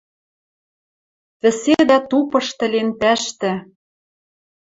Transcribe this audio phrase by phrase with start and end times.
[1.41, 3.51] Вӹседӓ тупышты лентӓштӹ